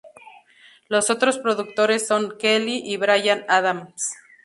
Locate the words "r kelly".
2.25-2.81